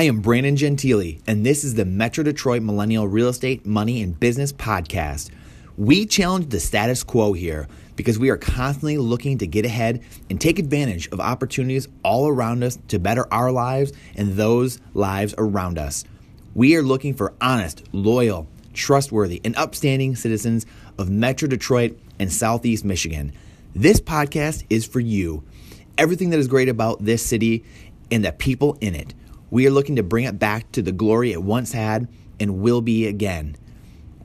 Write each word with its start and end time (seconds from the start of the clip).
I 0.00 0.04
am 0.04 0.22
Brandon 0.22 0.56
Gentili, 0.56 1.20
and 1.26 1.44
this 1.44 1.62
is 1.62 1.74
the 1.74 1.84
Metro 1.84 2.24
Detroit 2.24 2.62
Millennial 2.62 3.06
Real 3.06 3.28
Estate, 3.28 3.66
Money, 3.66 4.00
and 4.00 4.18
Business 4.18 4.50
Podcast. 4.50 5.28
We 5.76 6.06
challenge 6.06 6.48
the 6.48 6.58
status 6.58 7.04
quo 7.04 7.34
here 7.34 7.68
because 7.96 8.18
we 8.18 8.30
are 8.30 8.38
constantly 8.38 8.96
looking 8.96 9.36
to 9.36 9.46
get 9.46 9.66
ahead 9.66 10.02
and 10.30 10.40
take 10.40 10.58
advantage 10.58 11.08
of 11.08 11.20
opportunities 11.20 11.86
all 12.02 12.28
around 12.28 12.64
us 12.64 12.78
to 12.88 12.98
better 12.98 13.30
our 13.30 13.52
lives 13.52 13.92
and 14.16 14.32
those 14.32 14.80
lives 14.94 15.34
around 15.36 15.76
us. 15.76 16.04
We 16.54 16.76
are 16.76 16.82
looking 16.82 17.12
for 17.12 17.34
honest, 17.38 17.82
loyal, 17.92 18.48
trustworthy, 18.72 19.42
and 19.44 19.54
upstanding 19.56 20.16
citizens 20.16 20.64
of 20.96 21.10
Metro 21.10 21.46
Detroit 21.46 21.98
and 22.18 22.32
Southeast 22.32 22.86
Michigan. 22.86 23.34
This 23.74 24.00
podcast 24.00 24.64
is 24.70 24.86
for 24.86 25.00
you. 25.00 25.44
Everything 25.98 26.30
that 26.30 26.40
is 26.40 26.48
great 26.48 26.70
about 26.70 27.04
this 27.04 27.22
city 27.22 27.64
and 28.10 28.24
the 28.24 28.32
people 28.32 28.78
in 28.80 28.94
it. 28.94 29.12
We 29.50 29.66
are 29.66 29.70
looking 29.70 29.96
to 29.96 30.02
bring 30.02 30.24
it 30.24 30.38
back 30.38 30.70
to 30.72 30.82
the 30.82 30.92
glory 30.92 31.32
it 31.32 31.42
once 31.42 31.72
had 31.72 32.08
and 32.38 32.60
will 32.60 32.80
be 32.80 33.06
again. 33.06 33.56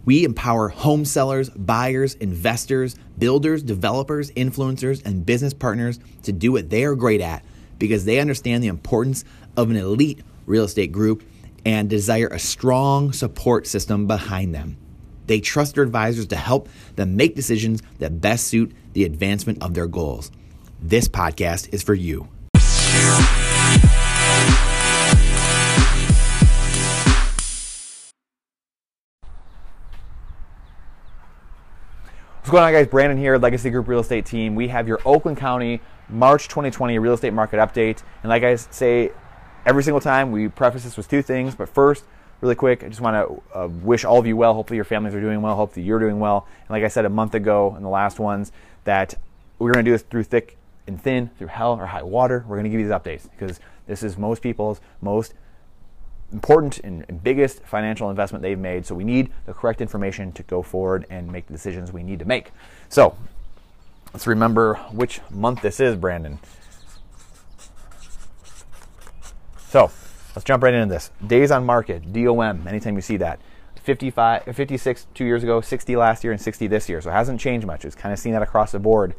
We 0.05 0.23
empower 0.23 0.69
home 0.69 1.03
sellers, 1.03 1.49
buyers, 1.49 2.13
investors, 2.15 2.95
builders, 3.17 3.63
developers, 3.63 4.29
influencers, 4.31 5.03
and 5.03 5.25
business 5.25 5.53
partners 5.53 5.99
to 6.23 6.31
do 6.31 6.51
what 6.51 6.69
they 6.69 6.85
are 6.85 6.95
great 6.95 7.21
at 7.21 7.43
because 7.79 8.05
they 8.05 8.19
understand 8.19 8.63
the 8.63 8.67
importance 8.67 9.25
of 9.57 9.71
an 9.71 9.77
elite 9.77 10.21
real 10.45 10.65
estate 10.65 10.91
group 10.91 11.23
and 11.65 11.89
desire 11.89 12.27
a 12.27 12.37
strong 12.37 13.11
support 13.11 13.65
system 13.65 14.05
behind 14.05 14.53
them. 14.53 14.77
They 15.25 15.39
trust 15.39 15.73
their 15.73 15.83
advisors 15.83 16.27
to 16.27 16.35
help 16.35 16.69
them 16.95 17.15
make 17.15 17.35
decisions 17.35 17.81
that 17.97 18.21
best 18.21 18.47
suit 18.47 18.71
the 18.93 19.05
advancement 19.05 19.63
of 19.63 19.73
their 19.73 19.87
goals. 19.87 20.29
This 20.79 21.07
podcast 21.07 21.73
is 21.73 21.81
for 21.81 21.95
you. 21.95 22.27
What's 32.45 32.51
going 32.51 32.63
on, 32.63 32.73
guys? 32.73 32.85
Brandon 32.85 33.17
here, 33.17 33.39
Legacy 33.39 33.71
Group 33.71 33.87
Real 33.87 34.01
Estate 34.01 34.23
Team. 34.23 34.53
We 34.53 34.67
have 34.67 34.87
your 34.87 34.99
Oakland 35.03 35.35
County 35.35 35.81
March 36.09 36.43
2020 36.47 36.99
real 36.99 37.13
estate 37.13 37.33
market 37.33 37.57
update. 37.57 38.03
And 38.21 38.29
like 38.29 38.43
I 38.43 38.55
say 38.55 39.09
every 39.65 39.81
single 39.81 39.99
time, 39.99 40.31
we 40.31 40.47
preface 40.47 40.83
this 40.83 40.95
with 40.95 41.09
two 41.09 41.23
things. 41.23 41.55
But 41.55 41.69
first, 41.69 42.03
really 42.41 42.53
quick, 42.53 42.83
I 42.83 42.87
just 42.87 43.01
want 43.01 43.15
to 43.15 43.57
uh, 43.57 43.67
wish 43.67 44.05
all 44.05 44.19
of 44.19 44.27
you 44.27 44.37
well. 44.37 44.53
Hopefully, 44.53 44.75
your 44.75 44.85
families 44.85 45.15
are 45.15 45.21
doing 45.21 45.41
well. 45.41 45.55
Hopefully, 45.55 45.87
you're 45.87 45.97
doing 45.97 46.19
well. 46.19 46.45
And 46.61 46.69
like 46.69 46.83
I 46.83 46.87
said 46.87 47.05
a 47.05 47.09
month 47.09 47.33
ago 47.33 47.73
in 47.77 47.81
the 47.81 47.89
last 47.89 48.19
ones, 48.19 48.51
that 48.83 49.15
we're 49.57 49.71
going 49.71 49.83
to 49.83 49.89
do 49.89 49.93
this 49.93 50.03
through 50.03 50.25
thick 50.25 50.55
and 50.85 51.01
thin, 51.01 51.31
through 51.39 51.47
hell 51.47 51.73
or 51.73 51.87
high 51.87 52.03
water. 52.03 52.45
We're 52.47 52.57
going 52.57 52.65
to 52.65 52.69
give 52.69 52.79
you 52.79 52.85
these 52.85 52.93
updates 52.93 53.27
because 53.27 53.59
this 53.87 54.03
is 54.03 54.19
most 54.19 54.43
people's 54.43 54.81
most 55.01 55.33
important 56.31 56.79
and, 56.79 57.23
biggest 57.23 57.61
financial 57.63 58.09
investment 58.09 58.41
they've 58.41 58.59
made. 58.59 58.85
So 58.85 58.95
we 58.95 59.03
need 59.03 59.31
the 59.45 59.53
correct 59.53 59.81
information 59.81 60.31
to 60.33 60.43
go 60.43 60.61
forward 60.61 61.05
and 61.09 61.31
make 61.31 61.47
the 61.47 61.53
decisions 61.53 61.91
we 61.91 62.03
need 62.03 62.19
to 62.19 62.25
make. 62.25 62.51
So 62.89 63.15
let's 64.13 64.27
remember 64.27 64.75
which 64.91 65.21
month 65.29 65.61
this 65.61 65.79
is, 65.79 65.95
Brandon. 65.95 66.39
So 69.69 69.91
let's 70.35 70.43
jump 70.43 70.63
right 70.63 70.73
into 70.73 70.93
this. 70.93 71.11
Days 71.25 71.51
on 71.51 71.65
market, 71.65 72.13
DOM, 72.13 72.67
anytime 72.67 72.95
you 72.95 73.01
see 73.01 73.17
that. 73.17 73.39
55, 73.83 74.55
56 74.55 75.07
two 75.13 75.25
years 75.25 75.43
ago, 75.43 75.61
60 75.61 75.95
last 75.95 76.23
year, 76.23 76.33
and 76.33 76.41
60 76.41 76.67
this 76.67 76.89
year. 76.89 77.01
So 77.01 77.11
it 77.11 77.13
hasn't 77.13 77.39
changed 77.39 77.67
much. 77.67 77.85
It's 77.85 77.95
kind 77.95 78.11
of 78.11 78.17
seen 78.17 78.33
that 78.33 78.41
across 78.41 78.71
the 78.71 78.79
board 78.79 79.13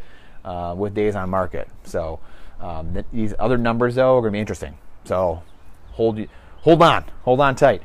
uh, 0.44 0.74
with 0.76 0.92
days 0.92 1.14
on 1.14 1.30
market. 1.30 1.68
So 1.84 2.18
um, 2.60 2.92
th- 2.92 3.06
these 3.12 3.34
other 3.38 3.58
numbers, 3.58 3.94
though, 3.94 4.16
are 4.16 4.20
going 4.20 4.32
to 4.32 4.36
be 4.36 4.40
interesting. 4.40 4.76
So 5.04 5.42
hold 5.92 6.18
you 6.18 6.28
hold 6.66 6.82
on, 6.82 7.04
hold 7.22 7.40
on 7.40 7.54
tight. 7.54 7.80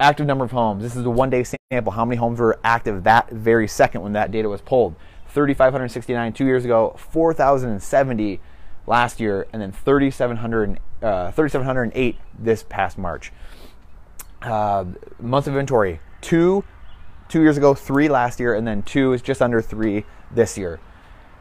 Active 0.00 0.26
number 0.26 0.44
of 0.44 0.50
homes. 0.50 0.82
This 0.82 0.96
is 0.96 1.06
a 1.06 1.10
one 1.10 1.30
day 1.30 1.44
sample. 1.44 1.92
How 1.92 2.04
many 2.04 2.16
homes 2.16 2.40
were 2.40 2.58
active 2.64 3.04
that 3.04 3.30
very 3.30 3.68
second 3.68 4.02
when 4.02 4.14
that 4.14 4.32
data 4.32 4.48
was 4.48 4.60
pulled? 4.60 4.96
3,569 5.28 6.32
two 6.32 6.44
years 6.44 6.64
ago, 6.64 6.96
4,070 6.98 8.40
last 8.88 9.20
year, 9.20 9.46
and 9.52 9.62
then 9.62 9.70
3,700, 9.70 10.80
uh, 11.02 11.30
3,708 11.30 12.16
this 12.36 12.64
past 12.68 12.98
March. 12.98 13.32
Uh, 14.42 14.86
month 15.20 15.46
of 15.46 15.52
inventory, 15.52 16.00
two 16.20 16.64
two 17.28 17.42
years 17.42 17.56
ago, 17.56 17.74
three 17.74 18.08
last 18.08 18.40
year, 18.40 18.54
and 18.56 18.66
then 18.66 18.82
two 18.82 19.12
is 19.12 19.22
just 19.22 19.40
under 19.40 19.62
three 19.62 20.04
this 20.32 20.58
year. 20.58 20.80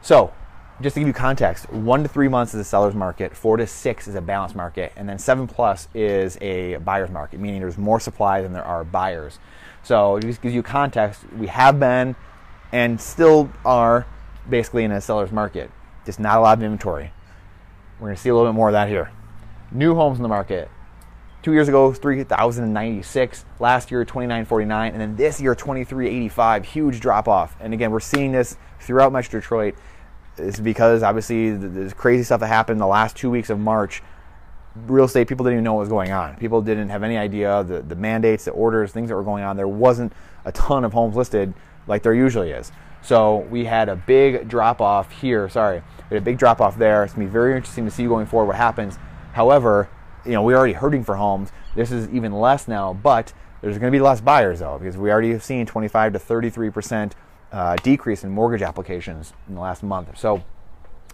So 0.03 0.33
just 0.81 0.95
to 0.95 0.99
give 0.99 1.07
you 1.07 1.13
context, 1.13 1.71
one 1.71 2.03
to 2.03 2.09
three 2.09 2.27
months 2.27 2.53
is 2.53 2.59
a 2.59 2.63
seller's 2.63 2.95
market, 2.95 3.35
four 3.35 3.55
to 3.57 3.65
six 3.65 4.07
is 4.07 4.15
a 4.15 4.21
balanced 4.21 4.55
market, 4.55 4.91
and 4.95 5.07
then 5.07 5.17
seven 5.17 5.47
plus 5.47 5.87
is 5.93 6.37
a 6.41 6.75
buyer's 6.77 7.09
market, 7.09 7.39
meaning 7.39 7.61
there's 7.61 7.77
more 7.77 7.99
supply 7.99 8.41
than 8.41 8.51
there 8.51 8.65
are 8.65 8.83
buyers. 8.83 9.39
So 9.83 10.17
it 10.17 10.21
just 10.21 10.41
gives 10.41 10.53
you 10.53 10.63
context. 10.63 11.21
We 11.37 11.47
have 11.47 11.79
been 11.79 12.15
and 12.73 12.99
still 12.99 13.49
are 13.63 14.05
basically 14.49 14.83
in 14.83 14.91
a 14.91 14.99
seller's 14.99 15.31
market, 15.31 15.71
just 16.05 16.19
not 16.19 16.37
a 16.37 16.41
lot 16.41 16.57
of 16.57 16.63
inventory. 16.63 17.13
We're 17.99 18.07
going 18.07 18.15
to 18.15 18.21
see 18.21 18.29
a 18.29 18.35
little 18.35 18.51
bit 18.51 18.55
more 18.55 18.67
of 18.67 18.73
that 18.73 18.89
here. 18.89 19.11
New 19.71 19.95
homes 19.95 20.17
in 20.17 20.23
the 20.23 20.29
market. 20.29 20.69
Two 21.41 21.53
years 21.53 21.69
ago, 21.69 21.93
3,096. 21.93 23.45
Last 23.59 23.91
year, 23.91 24.03
2,949. 24.03 24.91
And 24.91 24.99
then 24.99 25.15
this 25.15 25.39
year, 25.39 25.55
2,385. 25.55 26.65
Huge 26.65 26.99
drop 26.99 27.27
off. 27.27 27.55
And 27.61 27.73
again, 27.73 27.91
we're 27.91 27.99
seeing 27.99 28.31
this 28.31 28.57
throughout 28.79 29.13
Metro 29.13 29.39
Detroit 29.39 29.75
is 30.37 30.59
because 30.59 31.03
obviously 31.03 31.51
the, 31.51 31.93
crazy 31.95 32.23
stuff 32.23 32.39
that 32.39 32.47
happened 32.47 32.79
the 32.79 32.87
last 32.87 33.15
two 33.15 33.29
weeks 33.29 33.49
of 33.49 33.59
March. 33.59 34.01
Real 34.87 35.05
estate 35.05 35.27
people 35.27 35.45
didn't 35.45 35.55
even 35.55 35.63
know 35.63 35.73
what 35.73 35.81
was 35.81 35.89
going 35.89 36.11
on. 36.11 36.35
People 36.35 36.61
didn't 36.61 36.89
have 36.89 37.03
any 37.03 37.17
idea 37.17 37.63
the, 37.63 37.81
the 37.81 37.95
mandates, 37.95 38.45
the 38.45 38.51
orders, 38.51 38.91
things 38.91 39.09
that 39.09 39.15
were 39.15 39.23
going 39.23 39.43
on. 39.43 39.55
There 39.55 39.67
wasn't 39.67 40.11
a 40.43 40.51
ton 40.51 40.83
of 40.83 40.91
homes 40.91 41.15
listed 41.15 41.53
like 41.87 42.03
there 42.03 42.13
usually 42.13 42.51
is. 42.51 42.71
So 43.01 43.37
we 43.49 43.65
had 43.65 43.87
a 43.87 43.95
big 43.95 44.49
drop 44.49 44.81
off 44.81 45.11
here. 45.11 45.47
Sorry, 45.47 45.81
we 46.09 46.15
had 46.15 46.21
a 46.21 46.25
big 46.25 46.37
drop 46.37 46.59
off 46.59 46.77
there. 46.77 47.03
It's 47.03 47.13
gonna 47.13 47.27
be 47.27 47.31
very 47.31 47.55
interesting 47.55 47.85
to 47.85 47.91
see 47.91 48.05
going 48.05 48.25
forward 48.25 48.47
what 48.47 48.57
happens. 48.57 48.97
However, 49.33 49.89
you 50.25 50.31
know 50.31 50.41
we're 50.41 50.57
already 50.57 50.73
hurting 50.73 51.03
for 51.03 51.15
homes. 51.15 51.51
This 51.75 51.91
is 51.91 52.09
even 52.09 52.33
less 52.33 52.67
now, 52.67 52.93
but 52.93 53.31
there's 53.61 53.77
going 53.77 53.91
to 53.91 53.95
be 53.95 54.01
less 54.01 54.21
buyers 54.21 54.59
though 54.59 54.77
because 54.77 54.97
we 54.97 55.11
already 55.11 55.31
have 55.31 55.43
seen 55.43 55.65
25 55.65 56.13
to 56.13 56.19
33 56.19 56.69
percent 56.69 57.15
uh, 57.51 57.75
decrease 57.77 58.23
in 58.23 58.31
mortgage 58.31 58.61
applications 58.61 59.33
in 59.47 59.55
the 59.55 59.61
last 59.61 59.83
month. 59.83 60.17
So 60.17 60.43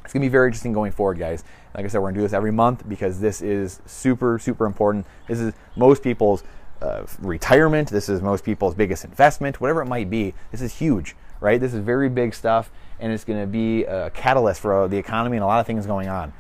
it's 0.04 0.14
going 0.14 0.22
to 0.22 0.28
be 0.28 0.32
very 0.32 0.48
interesting 0.48 0.74
going 0.74 0.92
forward, 0.92 1.20
guys. 1.20 1.44
Like 1.76 1.86
I 1.86 1.88
said, 1.88 2.00
we're 2.00 2.06
going 2.06 2.16
to 2.16 2.20
do 2.20 2.24
this 2.24 2.34
every 2.34 2.52
month 2.52 2.88
because 2.88 3.20
this 3.20 3.42
is 3.42 3.82
super, 3.86 4.40
super 4.40 4.66
important. 4.66 5.06
This 5.28 5.40
is 5.40 5.54
most 5.76 6.04
people's 6.04 6.44
uh, 6.82 7.06
retirement. 7.20 7.90
This 7.90 8.10
is 8.10 8.22
most 8.22 8.44
people's 8.44 8.74
biggest 8.74 9.06
investment, 9.06 9.62
whatever 9.62 9.82
it 9.82 9.86
might 9.86 10.10
be. 10.10 10.34
This 10.52 10.62
is 10.62 10.74
huge, 10.74 11.16
right? 11.40 11.60
This 11.60 11.74
is 11.74 11.80
very 11.80 12.10
big 12.10 12.34
stuff, 12.34 12.72
and 13.00 13.14
it's 13.14 13.24
going 13.24 13.40
to 13.40 13.48
be 13.48 13.84
a 13.84 14.10
catalyst 14.10 14.62
for 14.62 14.88
the 14.88 14.98
economy 14.98 15.38
and 15.38 15.44
a 15.44 15.48
lot 15.48 15.60
of 15.60 15.68
things 15.68 15.86
going 15.86 16.10
on. 16.10 16.34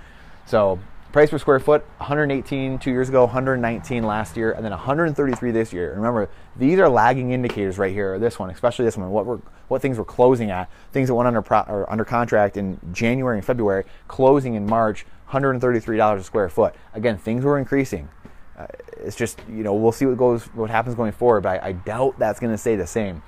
So 0.47 0.79
Price 1.11 1.29
per 1.29 1.37
square 1.37 1.59
foot, 1.59 1.83
118 1.97 2.79
two 2.79 2.89
years 2.89 3.09
ago, 3.09 3.25
119 3.25 4.03
last 4.03 4.37
year, 4.37 4.53
and 4.53 4.63
then 4.63 4.71
133 4.71 5.51
this 5.51 5.73
year. 5.73 5.93
Remember, 5.93 6.29
these 6.55 6.79
are 6.79 6.87
lagging 6.87 7.31
indicators 7.31 7.77
right 7.77 7.91
here. 7.91 8.17
This 8.17 8.39
one, 8.39 8.49
especially 8.49 8.85
this 8.85 8.95
one, 8.95 9.09
what 9.09 9.25
we're, 9.25 9.39
what 9.67 9.81
things 9.81 9.97
we're 9.97 10.05
closing 10.05 10.51
at, 10.51 10.71
things 10.93 11.09
that 11.09 11.15
went 11.15 11.27
under 11.27 11.41
pro, 11.41 11.85
under 11.89 12.05
contract 12.05 12.55
in 12.55 12.79
January 12.93 13.37
and 13.37 13.45
February, 13.45 13.83
closing 14.07 14.53
in 14.53 14.65
March, 14.65 15.03
133 15.25 15.97
dollars 15.97 16.21
a 16.21 16.23
square 16.23 16.47
foot. 16.47 16.75
Again, 16.93 17.17
things 17.17 17.43
were 17.43 17.57
increasing. 17.57 18.07
Uh, 18.57 18.67
it's 19.03 19.17
just 19.17 19.37
you 19.49 19.63
know 19.63 19.73
we'll 19.73 19.91
see 19.91 20.05
what 20.05 20.15
goes, 20.15 20.43
what 20.53 20.69
happens 20.69 20.95
going 20.95 21.11
forward, 21.11 21.43
but 21.43 21.61
I, 21.61 21.67
I 21.67 21.71
doubt 21.73 22.19
that's 22.19 22.39
going 22.39 22.53
to 22.53 22.57
stay 22.57 22.77
the 22.77 22.87
same. 22.87 23.21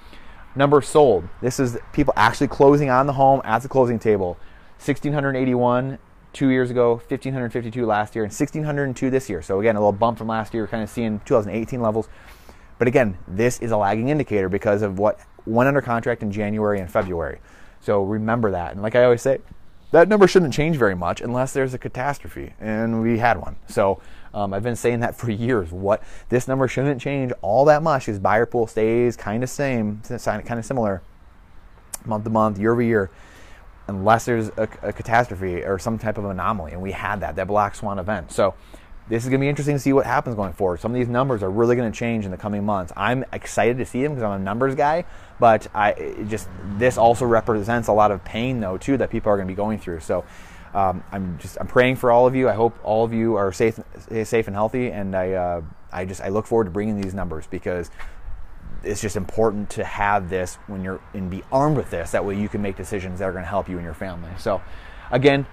Number 0.55 0.81
sold. 0.81 1.27
This 1.41 1.59
is 1.59 1.77
people 1.91 2.13
actually 2.15 2.47
closing 2.47 2.89
on 2.89 3.07
the 3.07 3.13
home 3.13 3.41
at 3.43 3.61
the 3.61 3.67
closing 3.67 3.99
table. 3.99 4.37
1681 4.77 5.97
two 6.33 6.49
years 6.49 6.71
ago, 6.71 6.95
1,552 6.95 7.85
last 7.85 8.15
year, 8.15 8.23
and 8.23 8.33
1,602 8.33 9.09
this 9.09 9.29
year. 9.29 9.41
So 9.41 9.59
again, 9.59 9.75
a 9.75 9.79
little 9.79 9.91
bump 9.91 10.17
from 10.17 10.27
last 10.27 10.53
year, 10.53 10.67
kind 10.67 10.83
of 10.83 10.89
seeing 10.89 11.19
2018 11.25 11.79
levels. 11.79 12.09
But 12.79 12.87
again, 12.87 13.17
this 13.27 13.59
is 13.59 13.71
a 13.71 13.77
lagging 13.77 14.09
indicator 14.09 14.49
because 14.49 14.81
of 14.81 14.99
what 14.99 15.19
went 15.45 15.67
under 15.67 15.81
contract 15.81 16.23
in 16.23 16.31
January 16.31 16.79
and 16.79 16.91
February. 16.91 17.39
So 17.79 18.03
remember 18.03 18.51
that. 18.51 18.73
And 18.73 18.81
like 18.81 18.95
I 18.95 19.03
always 19.03 19.21
say, 19.21 19.39
that 19.91 20.07
number 20.07 20.27
shouldn't 20.27 20.53
change 20.53 20.75
very 20.77 20.95
much 20.95 21.21
unless 21.21 21.53
there's 21.53 21.75
a 21.75 21.77
catastrophe, 21.77 22.53
and 22.59 23.03
we 23.03 23.19
had 23.19 23.39
one. 23.39 23.55
So 23.67 24.01
um, 24.33 24.51
I've 24.51 24.63
been 24.63 24.75
saying 24.75 25.01
that 25.01 25.15
for 25.15 25.29
years. 25.31 25.71
What 25.71 26.01
this 26.29 26.47
number 26.47 26.67
shouldn't 26.67 26.99
change 26.99 27.31
all 27.43 27.65
that 27.65 27.83
much 27.83 28.07
because 28.07 28.17
buyer 28.17 28.47
pool 28.47 28.65
stays 28.65 29.15
kind 29.15 29.43
of 29.43 29.51
same, 29.51 30.01
kind 30.01 30.59
of 30.59 30.65
similar, 30.65 31.03
month 32.05 32.23
to 32.23 32.31
month, 32.31 32.57
year 32.57 32.71
over 32.71 32.81
year 32.81 33.11
unless 33.87 34.25
there's 34.25 34.49
a, 34.49 34.67
a, 34.81 34.93
catastrophe 34.93 35.63
or 35.63 35.77
some 35.77 35.97
type 35.97 36.17
of 36.17 36.25
anomaly. 36.25 36.71
And 36.71 36.81
we 36.81 36.91
had 36.91 37.19
that, 37.21 37.35
that 37.35 37.47
black 37.47 37.75
swan 37.75 37.99
event. 37.99 38.31
So 38.31 38.55
this 39.09 39.23
is 39.23 39.29
going 39.29 39.39
to 39.39 39.43
be 39.43 39.49
interesting 39.49 39.75
to 39.75 39.79
see 39.79 39.91
what 39.91 40.05
happens 40.05 40.35
going 40.35 40.53
forward. 40.53 40.79
Some 40.79 40.91
of 40.91 40.95
these 40.95 41.09
numbers 41.09 41.43
are 41.43 41.51
really 41.51 41.75
going 41.75 41.91
to 41.91 41.97
change 41.97 42.23
in 42.25 42.31
the 42.31 42.37
coming 42.37 42.63
months. 42.63 42.93
I'm 42.95 43.25
excited 43.33 43.77
to 43.77 43.85
see 43.85 44.01
them 44.01 44.13
because 44.13 44.23
I'm 44.23 44.41
a 44.41 44.43
numbers 44.43 44.75
guy, 44.75 45.05
but 45.39 45.67
I 45.75 46.15
just 46.29 46.47
this 46.77 46.97
also 46.97 47.25
represents 47.25 47.89
a 47.89 47.93
lot 47.93 48.11
of 48.11 48.23
pain 48.23 48.61
though 48.61 48.77
too 48.77 48.97
that 48.97 49.09
people 49.09 49.31
are 49.31 49.35
going 49.35 49.47
to 49.47 49.51
be 49.51 49.57
going 49.57 49.77
through. 49.79 49.99
So 49.99 50.23
um, 50.73 51.03
I'm 51.11 51.37
just 51.39 51.57
I'm 51.59 51.67
praying 51.67 51.97
for 51.97 52.11
all 52.11 52.25
of 52.25 52.35
you. 52.35 52.47
I 52.47 52.53
hope 52.53 52.77
all 52.83 53.03
of 53.03 53.13
you 53.13 53.35
are 53.35 53.51
safe, 53.51 53.77
safe 54.23 54.47
and 54.47 54.55
healthy. 54.55 54.89
And 54.89 55.15
I 55.15 55.33
uh, 55.33 55.61
I 55.91 56.05
just 56.05 56.21
I 56.21 56.29
look 56.29 56.47
forward 56.47 56.65
to 56.65 56.71
bringing 56.71 56.99
these 56.99 57.13
numbers 57.13 57.45
because 57.47 57.91
it's 58.83 59.01
just 59.01 59.15
important 59.15 59.69
to 59.71 59.83
have 59.83 60.29
this 60.29 60.55
when 60.67 60.83
you're 60.83 61.01
and 61.13 61.29
be 61.29 61.43
armed 61.51 61.77
with 61.77 61.89
this. 61.89 62.11
That 62.11 62.25
way 62.25 62.39
you 62.39 62.49
can 62.49 62.61
make 62.61 62.75
decisions 62.75 63.19
that 63.19 63.25
are 63.25 63.31
going 63.31 63.43
to 63.43 63.49
help 63.49 63.69
you 63.69 63.77
and 63.77 63.85
your 63.85 63.93
family. 63.93 64.31
So, 64.37 64.61
again, 65.11 65.45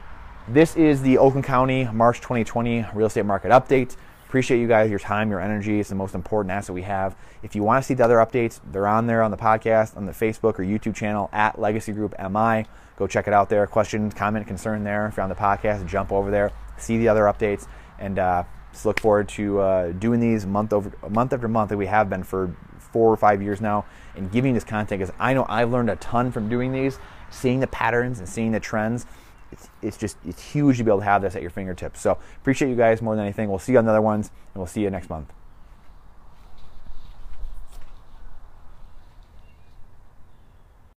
this 0.48 0.76
is 0.76 1.02
the 1.02 1.18
Oakland 1.18 1.44
County 1.44 1.84
March 1.92 2.18
2020 2.18 2.86
real 2.94 3.06
estate 3.06 3.24
market 3.24 3.50
update. 3.50 3.96
Appreciate 4.26 4.60
you 4.60 4.68
guys, 4.68 4.90
your 4.90 5.00
time, 5.00 5.28
your 5.28 5.40
energy. 5.40 5.80
It's 5.80 5.88
the 5.88 5.96
most 5.96 6.14
important 6.14 6.52
asset 6.52 6.72
we 6.72 6.82
have. 6.82 7.16
If 7.42 7.56
you 7.56 7.64
want 7.64 7.82
to 7.82 7.86
see 7.86 7.94
the 7.94 8.04
other 8.04 8.18
updates, 8.18 8.60
they're 8.70 8.86
on 8.86 9.08
there 9.08 9.22
on 9.22 9.32
the 9.32 9.36
podcast, 9.36 9.96
on 9.96 10.06
the 10.06 10.12
Facebook 10.12 10.58
or 10.58 10.64
YouTube 10.64 10.94
channel 10.94 11.28
at 11.32 11.60
Legacy 11.60 11.90
Group 11.92 12.14
MI. 12.16 12.64
Go 12.96 13.08
check 13.08 13.26
it 13.26 13.34
out 13.34 13.48
there. 13.48 13.66
Questions, 13.66 14.14
comment, 14.14 14.46
concern 14.46 14.84
there. 14.84 15.08
If 15.08 15.16
you're 15.16 15.24
on 15.24 15.30
the 15.30 15.34
podcast, 15.34 15.84
jump 15.86 16.12
over 16.12 16.30
there, 16.30 16.52
see 16.76 16.96
the 16.96 17.08
other 17.08 17.22
updates, 17.22 17.66
and 17.98 18.20
uh, 18.20 18.44
just 18.72 18.86
look 18.86 19.00
forward 19.00 19.28
to 19.30 19.58
uh, 19.58 19.92
doing 19.92 20.20
these 20.20 20.46
month 20.46 20.72
over 20.72 20.92
month 21.08 21.32
after 21.32 21.48
month 21.48 21.70
that 21.70 21.76
we 21.76 21.86
have 21.86 22.08
been 22.08 22.22
for 22.22 22.54
four 22.92 23.12
or 23.12 23.16
five 23.16 23.42
years 23.42 23.60
now, 23.60 23.84
and 24.16 24.30
giving 24.30 24.54
this 24.54 24.64
content 24.64 25.00
because 25.00 25.14
I 25.18 25.34
know 25.34 25.46
I've 25.48 25.70
learned 25.70 25.90
a 25.90 25.96
ton 25.96 26.32
from 26.32 26.48
doing 26.48 26.72
these, 26.72 26.98
seeing 27.30 27.60
the 27.60 27.66
patterns 27.66 28.18
and 28.18 28.28
seeing 28.28 28.52
the 28.52 28.60
trends 28.60 29.06
it's, 29.52 29.68
it's 29.82 29.96
just 29.96 30.16
it's 30.24 30.42
huge 30.42 30.78
to 30.78 30.84
be 30.84 30.90
able 30.90 31.00
to 31.00 31.04
have 31.04 31.22
this 31.22 31.34
at 31.36 31.42
your 31.42 31.50
fingertips. 31.50 32.00
So 32.00 32.18
appreciate 32.40 32.68
you 32.68 32.76
guys 32.76 33.02
more 33.02 33.16
than 33.16 33.24
anything. 33.24 33.48
We'll 33.48 33.58
see 33.58 33.72
you 33.72 33.78
on 33.78 33.84
the 33.84 33.90
other 33.90 34.02
ones, 34.02 34.30
and 34.54 34.60
we'll 34.60 34.66
see 34.66 34.82
you 34.82 34.90
next 34.90 35.10
month. 35.10 35.32